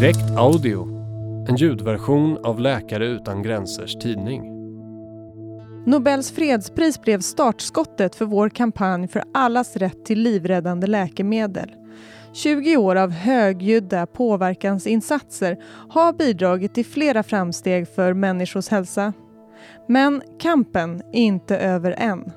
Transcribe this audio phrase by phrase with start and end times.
[0.00, 0.88] Direkt Audio,
[1.48, 4.42] en ljudversion av Läkare utan gränsers tidning.
[5.86, 11.70] Nobels fredspris blev startskottet för vår kampanj för allas rätt till livräddande läkemedel.
[12.32, 15.56] 20 år av högljudda påverkansinsatser
[15.88, 19.12] har bidragit till flera framsteg för människors hälsa.
[19.88, 22.32] Men kampen är inte över än.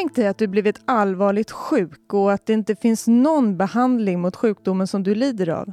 [0.00, 4.36] Tänk dig att du blivit allvarligt sjuk och att det inte finns någon behandling mot
[4.36, 5.72] sjukdomen som du lider av.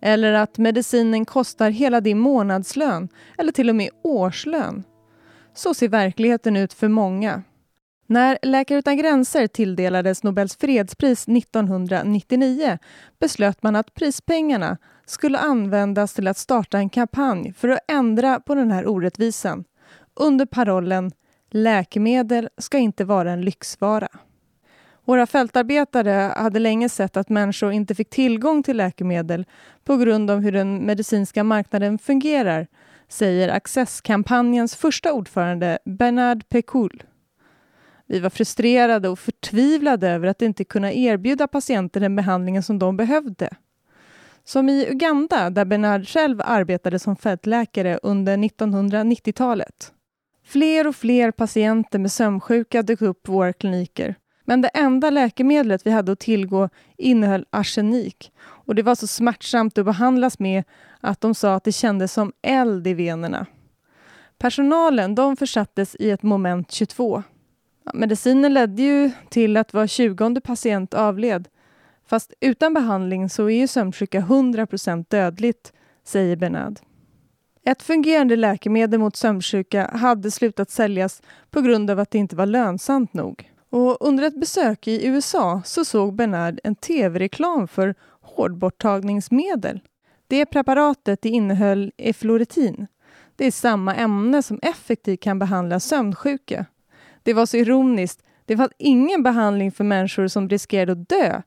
[0.00, 3.08] Eller att medicinen kostar hela din månadslön
[3.38, 4.84] eller till och med årslön.
[5.54, 7.42] Så ser verkligheten ut för många.
[8.06, 12.78] När Läkare utan gränser tilldelades Nobels fredspris 1999
[13.20, 18.54] beslöt man att prispengarna skulle användas till att starta en kampanj för att ändra på
[18.54, 19.64] den här orättvisan
[20.14, 21.12] under parollen
[21.50, 24.08] Läkemedel ska inte vara en lyxvara.
[25.04, 29.46] Våra fältarbetare hade länge sett att människor inte fick tillgång till läkemedel
[29.84, 32.66] på grund av hur den medicinska marknaden fungerar,
[33.08, 37.02] säger Access-kampanjens första ordförande Bernard Pekul.
[38.06, 42.96] Vi var frustrerade och förtvivlade över att inte kunna erbjuda patienter den behandlingen som de
[42.96, 43.50] behövde.
[44.44, 49.92] Som i Uganda, där Bernard själv arbetade som fältläkare under 1990-talet.
[50.48, 54.14] Fler och fler patienter med sömnsjuka dök upp på våra kliniker.
[54.44, 58.32] Men det enda läkemedlet vi hade att tillgå innehöll arsenik.
[58.40, 60.64] Och det var så smärtsamt att behandlas med
[61.00, 63.46] att de sa att det kändes som eld i venerna.
[64.38, 67.22] Personalen de försattes i ett moment 22.
[67.94, 71.48] Medicinen ledde ju till att var tjugonde patient avled.
[72.06, 75.72] Fast utan behandling så är ju sömnsjuka 100% dödligt,
[76.04, 76.80] säger Benad.
[77.68, 82.46] Ett fungerande läkemedel mot sömnsjuka hade slutat säljas på grund av att det inte var
[82.46, 83.52] lönsamt nog.
[83.70, 89.80] Och under ett besök i USA så såg Bernard en tv-reklam för hårdborttagningsmedel.
[90.26, 92.86] Det preparatet det innehöll efloretin.
[93.36, 96.66] Det är samma ämne som effektivt kan behandla sömnsjuka.
[97.22, 98.22] Det var så ironiskt.
[98.44, 101.42] Det fanns ingen behandling för människor som riskerade att dö.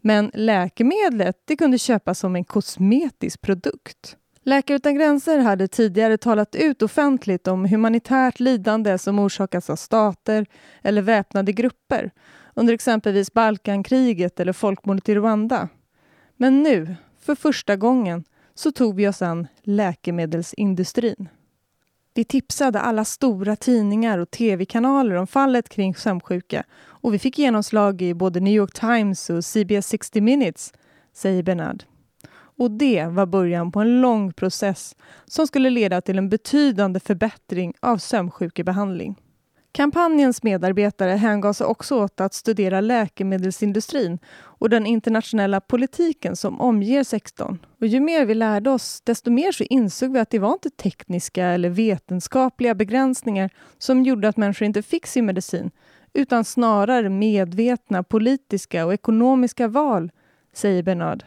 [0.00, 4.16] Men läkemedlet det kunde köpas som en kosmetisk produkt.
[4.46, 10.46] Läkare utan gränser hade tidigare talat ut offentligt om humanitärt lidande som orsakas av stater
[10.82, 12.10] eller väpnade grupper
[12.54, 15.68] under exempelvis Balkankriget eller folkmordet i Rwanda.
[16.36, 21.28] Men nu, för första gången, så tog vi oss an läkemedelsindustrin.
[22.14, 28.02] Vi tipsade alla stora tidningar och tv-kanaler om fallet kring sömnsjuka och vi fick genomslag
[28.02, 30.72] i både New York Times och CBS 60 Minutes,
[31.12, 31.84] säger Bernard.
[32.58, 37.74] Och det var början på en lång process som skulle leda till en betydande förbättring
[37.80, 39.16] av sömnsjukebehandling.
[39.76, 47.04] Kampanjens medarbetare hängav sig också åt att studera läkemedelsindustrin och den internationella politiken som omger
[47.04, 47.58] 16.
[47.80, 50.70] Och ju mer vi lärde oss, desto mer så insåg vi att det var inte
[50.70, 55.70] tekniska eller vetenskapliga begränsningar som gjorde att människor inte fick sin medicin,
[56.12, 60.10] utan snarare medvetna politiska och ekonomiska val,
[60.52, 61.24] säger Bernard.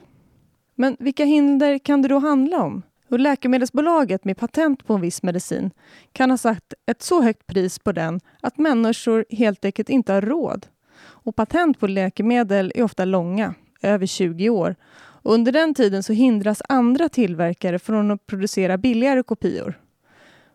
[0.79, 2.83] Men vilka hinder kan det då handla om?
[3.09, 5.71] Och läkemedelsbolaget med patent på en viss medicin
[6.13, 10.21] kan ha satt ett så högt pris på den att människor helt enkelt inte har
[10.21, 10.67] råd.
[10.99, 14.75] Och patent på läkemedel är ofta långa, över 20 år.
[14.95, 19.79] Och under den tiden så hindras andra tillverkare från att producera billigare kopior.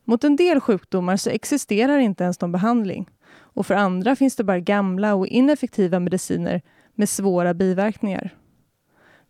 [0.05, 3.11] Mot en del sjukdomar så existerar inte ens någon behandling.
[3.33, 6.63] Och för andra finns det bara gamla och ineffektiva mediciner
[6.95, 8.42] med svåra biverkningar.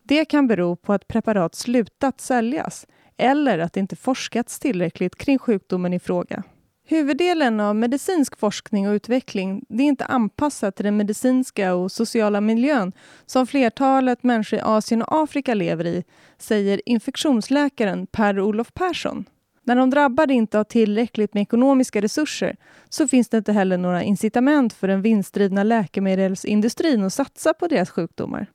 [0.02, 2.86] Det kan bero på att preparat slutat säljas
[3.16, 6.42] eller att det inte forskats tillräckligt kring sjukdomen i fråga.
[6.84, 12.40] Huvuddelen av medicinsk forskning och utveckling det är inte anpassat till den medicinska och sociala
[12.40, 12.92] miljön
[13.26, 16.04] som flertalet människor i Asien och Afrika lever i,
[16.38, 19.24] säger infektionsläkaren Per-Olof Persson.
[19.64, 22.56] När de drabbade inte har tillräckligt med ekonomiska resurser
[22.88, 27.90] så finns det inte heller några incitament för den vinstdrivna läkemedelsindustrin att satsa på deras
[27.90, 28.46] sjukdomar.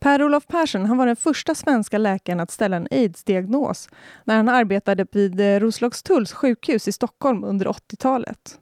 [0.00, 3.88] Per-Olof Persson han var den första svenska läkaren att ställa en aids-diagnos
[4.24, 8.58] när han arbetade vid eh, Roslagstulls sjukhus i Stockholm under 80-talet.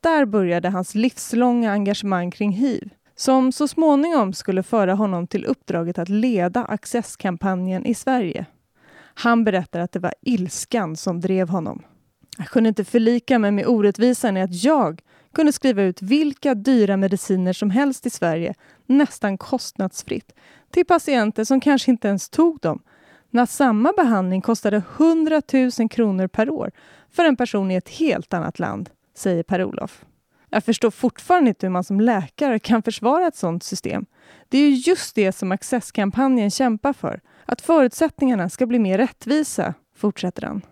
[0.00, 5.98] Där började hans livslånga engagemang kring hiv som så småningom skulle föra honom till uppdraget
[5.98, 8.46] att leda Accesskampanjen i Sverige.
[9.14, 11.82] Han berättar att det var ilskan som drev honom.
[12.38, 15.02] Jag kunde inte förlika mig med orättvisan i att jag
[15.36, 18.54] kunde skriva ut vilka dyra mediciner som helst i Sverige
[18.86, 20.32] nästan kostnadsfritt
[20.70, 22.82] till patienter som kanske inte ens tog dem
[23.30, 25.42] när samma behandling kostade 100
[25.78, 26.70] 000 kronor per år
[27.10, 30.04] för en person i ett helt annat land, säger Per-Olof.
[30.50, 34.06] Jag förstår fortfarande inte hur man som läkare kan försvara ett sådant system.
[34.48, 37.20] Det är ju just det som Access-kampanjen kämpar för.
[37.46, 40.62] Att förutsättningarna ska bli mer rättvisa, fortsätter han.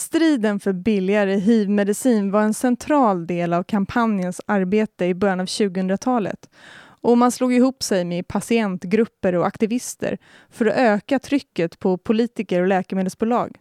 [0.00, 6.50] Striden för billigare hiv-medicin var en central del av kampanjens arbete i början av 2000-talet.
[7.00, 10.18] Och man slog ihop sig med patientgrupper och aktivister
[10.50, 13.56] för att öka trycket på politiker och läkemedelsbolag.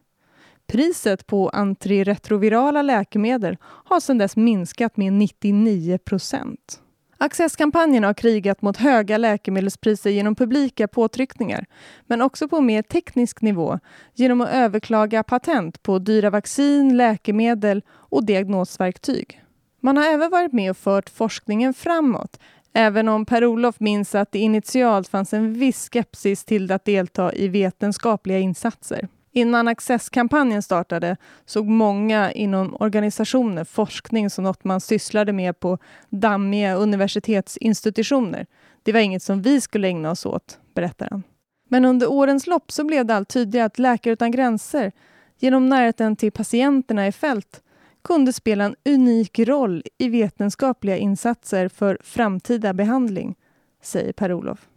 [0.68, 6.82] Priset på antiretrovirala läkemedel har sedan dess minskat med 99 procent.
[7.22, 11.66] Accesskampanjen har krigat mot höga läkemedelspriser genom publika påtryckningar,
[12.08, 13.80] men också på mer teknisk nivå
[14.14, 19.44] genom att överklaga patent på dyra vaccin, läkemedel och diagnosverktyg.
[19.82, 22.40] Man har även varit med och fört forskningen framåt,
[22.74, 27.48] även om Per-Olof minns att det initialt fanns en viss skepsis till att delta i
[27.48, 29.08] vetenskapliga insatser.
[29.32, 35.78] Innan Access-kampanjen startade såg många inom organisationer forskning som något man sysslade med på
[36.10, 38.46] dammiga universitetsinstitutioner.
[38.84, 41.24] Det var inget som vi skulle ägna oss åt, berättar han.
[41.70, 44.92] Men under årens lopp så blev det allt tydligare att Läkare utan gränser
[45.40, 47.62] genom närheten till patienterna i fält
[48.02, 53.36] kunde spela en unik roll i vetenskapliga insatser för framtida behandling,
[53.82, 54.68] säger Per-Olof.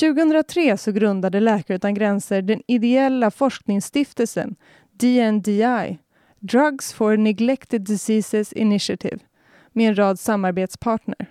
[0.00, 4.56] 2003 så grundade Läkare utan gränser den ideella forskningsstiftelsen
[4.92, 5.98] DNDI,
[6.40, 9.18] Drugs for Neglected Diseases Initiative,
[9.72, 11.26] med en rad samarbetspartner.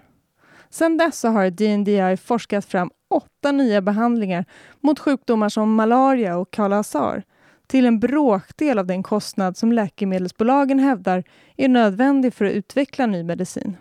[0.69, 4.45] Sedan dess har DNDI forskat fram åtta nya behandlingar
[4.81, 7.23] mot sjukdomar som malaria och kalasar
[7.67, 11.23] till en bråkdel av den kostnad som läkemedelsbolagen hävdar
[11.57, 13.77] är nödvändig för att utveckla ny medicin.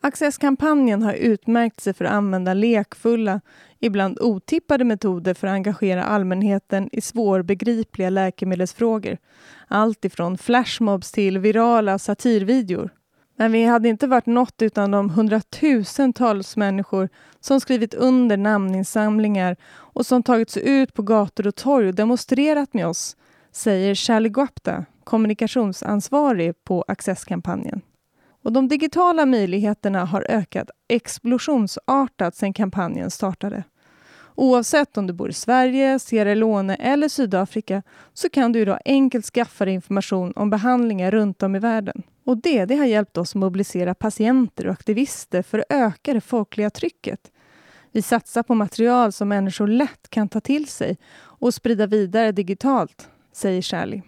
[0.00, 3.40] Access-kampanjen har utmärkt sig för att använda lekfulla,
[3.80, 9.18] ibland otippade metoder för att engagera allmänheten i svårbegripliga läkemedelsfrågor.
[9.68, 12.90] Allt ifrån flashmobs till virala satirvideor.
[13.36, 17.08] Men vi hade inte varit något utan de hundratusentals människor
[17.40, 22.74] som skrivit under namninsamlingar och som tagit sig ut på gator och torg och demonstrerat
[22.74, 23.16] med oss,
[23.52, 27.80] säger Charlie Guapta, kommunikationsansvarig på Access-kampanjen.
[28.48, 33.64] Och de digitala möjligheterna har ökat explosionsartat sedan kampanjen startade.
[34.34, 39.26] Oavsett om du bor i Sverige, Sierra Leone eller Sydafrika så kan du idag enkelt
[39.26, 42.02] skaffa dig information om behandlingar runt om i världen.
[42.24, 46.20] Och det, det har hjälpt oss att mobilisera patienter och aktivister för att öka det
[46.20, 47.20] folkliga trycket.
[47.92, 53.08] Vi satsar på material som människor lätt kan ta till sig och sprida vidare digitalt,
[53.32, 54.02] säger Charlie.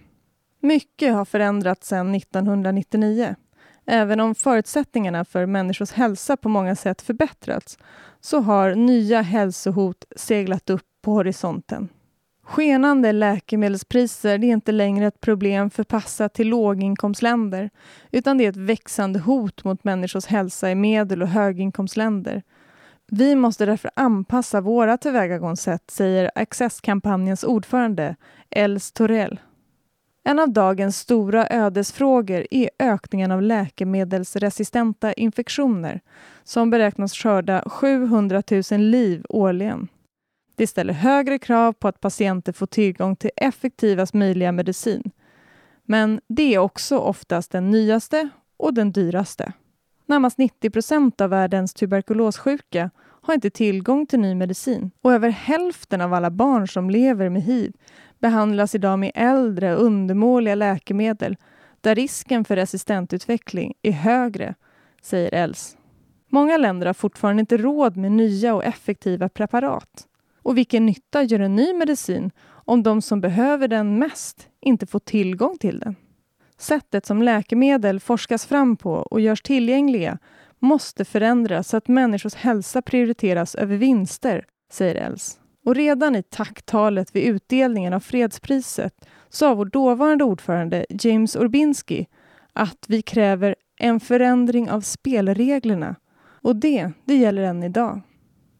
[0.60, 3.36] Mycket har förändrats sedan 1999.
[3.92, 7.78] Även om förutsättningarna för människors hälsa på många sätt förbättrats
[8.20, 11.88] så har nya hälsohot seglat upp på horisonten.
[12.44, 17.70] Skenande läkemedelspriser är inte längre ett problem förpassat till låginkomstländer
[18.10, 22.42] utan det är ett växande hot mot människors hälsa i medel och höginkomstländer.
[23.06, 28.16] Vi måste därför anpassa våra tillvägagångssätt, säger Access-kampanjens ordförande
[28.50, 29.40] Els Torell.
[30.24, 36.00] En av dagens stora ödesfrågor är ökningen av läkemedelsresistenta infektioner
[36.44, 39.88] som beräknas skörda 700 000 liv årligen.
[40.54, 45.10] Det ställer högre krav på att patienter får tillgång till effektivast möjliga medicin.
[45.84, 49.52] Men det är också oftast den nyaste och den dyraste.
[50.06, 56.00] Närmast 90 procent av världens tuberkulossjuka har inte tillgång till ny medicin och över hälften
[56.00, 57.72] av alla barn som lever med hiv
[58.20, 61.36] behandlas idag med äldre, undermåliga läkemedel
[61.80, 64.54] där risken för resistentutveckling är högre,
[65.02, 65.76] säger Els.
[66.28, 70.06] Många länder har fortfarande inte råd med nya och effektiva preparat.
[70.42, 74.98] Och vilken nytta gör en ny medicin om de som behöver den mest inte får
[74.98, 75.96] tillgång till den?
[76.58, 80.18] Sättet som läkemedel forskas fram på och görs tillgängliga
[80.58, 85.39] måste förändras så att människors hälsa prioriteras över vinster, säger Els.
[85.70, 88.94] Och redan i tacktalet vid utdelningen av fredspriset
[89.28, 92.06] sa vår dåvarande ordförande James Orbinski
[92.52, 95.96] att vi kräver en förändring av spelreglerna.
[96.42, 98.00] Och det, det gäller än idag.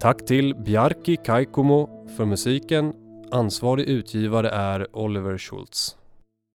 [0.00, 2.92] Tack till Bjarki Kaikomo för musiken.
[3.34, 5.96] Ansvarig utgivare är Oliver Schultz.